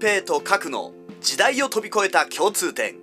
[0.00, 2.94] 平と核の時代を飛び越えた共通点。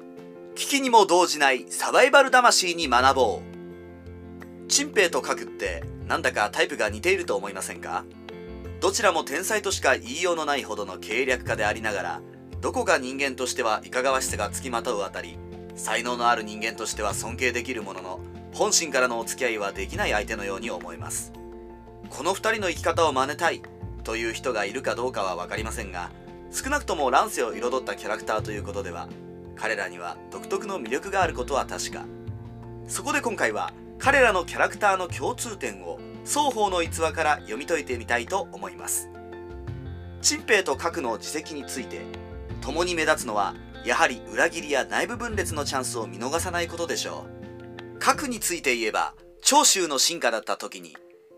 [0.55, 4.67] 危機にも動じないサバイバル魂に学ぼう。
[4.67, 8.03] 陳平と核ってなんだかタイプが似ていると思いませんか？
[8.79, 12.21] どちらも天才としか言いようのないほどの計略家でありながら
[12.61, 15.37] どこか人間としてはいかがわしさがつきまとうあたり
[15.75, 18.19] 才能のある人間としては尊敬できるものの
[18.55, 21.31] 本心からのお付き合いはできない相手のように思えます。
[22.09, 23.61] この2人の生き方を真似たい
[24.03, 26.09] という人がいるかどうかは分かりませんが
[26.57, 29.07] 少なくとも乱世を彩ったキャラクターということでは
[29.55, 32.03] 彼らには独特の魅力があることは確か。
[32.87, 39.07] そこで今回は彼らのキャラクターの共通点を双方の逸話から読み解いてみたいと思います。
[40.23, 42.01] 陳平と核の自責について
[42.61, 43.53] 共に目立つのは
[43.85, 47.27] やはり裏切りや内部分裂のチャンスを見逃さないことでしょ
[47.95, 47.99] う。
[47.99, 50.95] 核について言えば長州の進化だった時に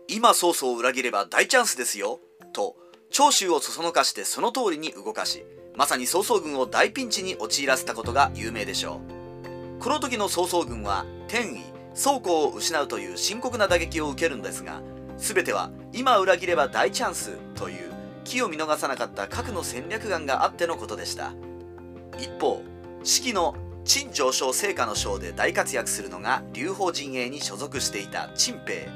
[0.08, 2.20] 今曹操を裏切れば大チャンスですよ
[2.54, 2.74] と
[3.20, 5.44] 長州をそそのかしてその通りに動かし
[5.76, 9.02] まさに曹操軍を大ピンチに陥らせたことが有名でしょ
[9.78, 9.78] う。
[9.78, 11.60] この時の曹操軍は天意
[11.94, 14.80] 倉庫を失うという深刻な打撃を受けるんですが
[15.18, 17.92] 全ては今裏切れば大チャンスという
[18.24, 21.34] 機を見逃さなかった核の戦略眼があってのことでした。
[22.18, 22.62] 一方
[23.04, 28.90] 四季の陳上昇成果の章で大活躍するのが劉邦陣営に所属していた陳平。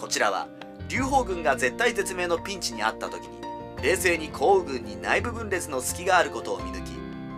[0.00, 0.46] こちらは
[0.88, 3.47] 劉邦軍が絶対絶命のピンチにあった時に
[3.82, 6.90] 冷静に降雨軍に内部分裂の隙があることを見抜き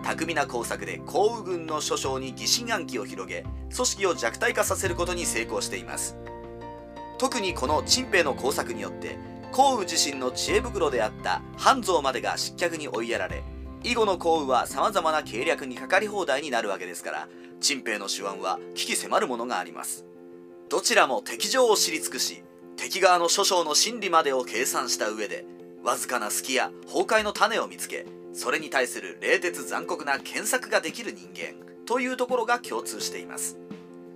[0.03, 6.17] 巧みな工作で降雨軍の諸将に疑心暗鬼を広げ組織を弱体化させることに成功しています。
[7.19, 9.15] 特にこの陳平の工作によって
[9.51, 13.43] 降雨自身の知恵袋であった半蔵までが失脚に追いやられ
[13.83, 17.27] 以後の降雨は様々な計略にかかり放題になるわけですから
[17.59, 20.03] 陳平の手腕は危機迫るものがあります。
[20.69, 22.43] どちらも敵情を知り尽くし
[22.75, 25.45] 敵側の諸将の心理までを計算した上で
[25.83, 31.55] わずかな隙や崩壊の種を見つけそれに対する冷徹残酷な検索ができる人間
[31.85, 33.57] というところが共通しています。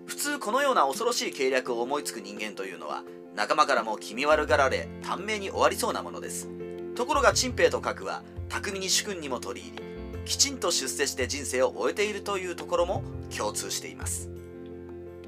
[0.05, 3.03] 普通このような恐ろしい計略を思いつく人間というのは
[3.35, 6.47] 仲間からも気味悪がられ短命に終わりそうなものです。
[6.93, 9.83] ところが陳平と核は巧みに主君にも取り入り
[10.25, 13.03] きちんと出世して人生を終えているというところも
[13.35, 14.29] 共通しています。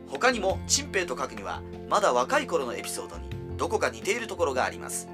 [0.07, 5.09] 他にも陳平と核にはまだ若い頃のエピソードにどこか似ているところがあります。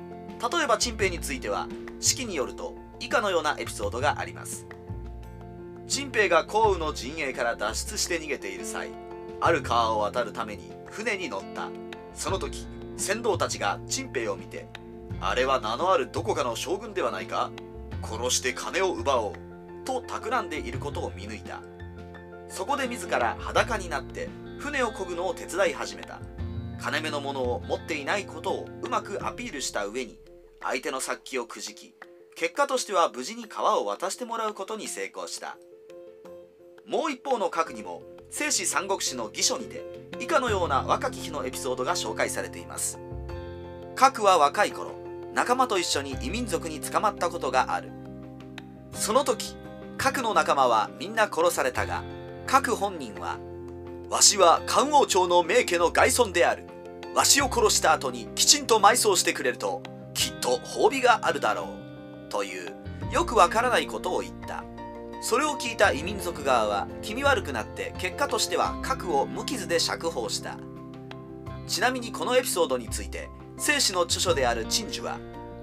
[0.51, 1.69] 例えば陳平については
[2.01, 4.67] 式によると以下のようなエピソードがあります。
[5.87, 8.89] 陳平が降雨の陣営から脱出して逃げている際
[9.39, 11.69] ある川を渡るために船に乗った。
[12.13, 12.67] その時
[12.97, 14.67] 船頭たちが陳平を見て
[15.21, 17.51] あれは名のあるどこかの将軍ではないか
[18.01, 19.33] 殺して金を奪おう
[19.85, 21.61] と企んでいることを見抜いた。
[22.49, 24.29] そこで自ら裸になって
[24.59, 26.19] 船を漕ぐのを手伝い始めた。
[26.79, 30.19] 金目のものを持っていないことをうまくアピールした上に
[30.63, 31.93] 相手の殺気をくじき
[32.35, 35.57] 結果としては無事に川を渡してもらうことに成功した。
[36.85, 39.85] もう一方の核にも聖史三国志の義書にて
[40.19, 42.99] 以下のような若き日のエピソードが紹介されています。
[43.95, 44.91] 核は若い頃
[45.33, 47.91] 仲間と一緒に異民族に捕まったことがある。
[48.93, 49.55] その時
[49.97, 52.03] 核の仲間はみんな殺されたが
[52.47, 53.37] 核本人は
[54.09, 56.65] わしは漢王朝の名家の外孫である。
[57.15, 61.69] わしを殺した後にきちんと埋葬してくれるときっと褒美があるだろ
[62.27, 62.73] うという
[63.11, 64.63] よくわからないことを言った。
[65.21, 70.57] それを聞いた異民族側は気味悪くなって結果としては核を無傷で釈放した。
[71.65, 75.19] ちなみにこのエピソードについて生死の著書である陳樹は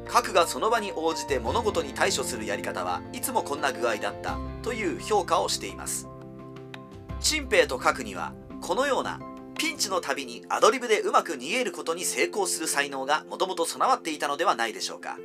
[0.08, 6.08] 核がその場に応じて物事に対処するやり方はいつもこんな具合だったという評価をしています。
[7.20, 9.20] 陳平と核にはこのような
[9.60, 15.18] ピンチの度にアドリブでうまく逃げることに成功する才能がもともと備わっていたのではないでしょうか。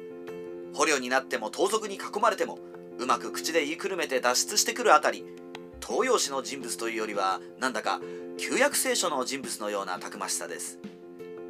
[0.73, 2.59] 捕虜になっても盗賊に囲まれても
[2.99, 5.23] うまく口で言いくるめて脱出してくるあたり
[5.81, 8.01] 東洋史の人物というよりはなんだか
[8.37, 10.79] 旧約聖書の人物のようなたくましさです。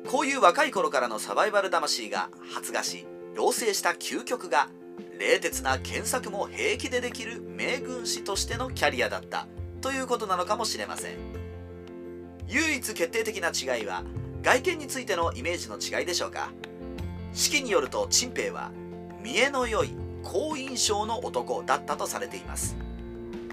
[0.07, 4.69] こういう若い頃からのサバイバル魂が発芽し老成した究極が
[5.17, 9.47] 冷徹な検索も平気でできる名軍師としてのキャリアだった
[9.81, 11.44] ということなのかもしれません。
[12.47, 14.03] 唯一決定的な違いは
[14.41, 16.51] 外見についてのイメージの違いでしょうか？
[17.33, 18.71] 式によると陳平は
[19.23, 22.77] 見栄の良い好印象の男だったとされています。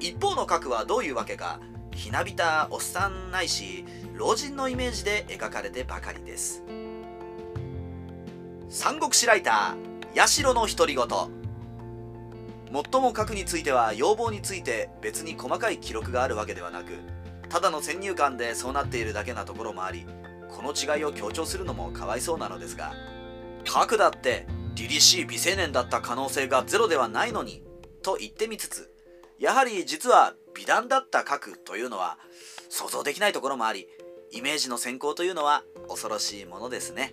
[0.00, 1.60] 一方の核はどういうわけか
[1.94, 3.84] ひなびたおっさんないし
[4.14, 6.62] 老人のイメージで描かれてばかりです。
[8.68, 11.06] 三国志ライター社の独り言。
[12.90, 16.92] 最も核については要望について別に細かい記録があるわけではなく
[17.52, 20.06] ただの先入観でそうなっているだけなところもあり
[20.48, 22.94] この違いを強調するのもかわいそうなのですが
[23.68, 27.62] 核だって凛々しい美青年だった可能性がゼロではないのに
[28.02, 28.90] と言ってみつつ
[29.38, 32.16] やはり実は美談だった核というのは
[32.70, 33.86] 想像できないところもあり
[34.30, 37.12] イメージの先行というのは恐ろしいものですね。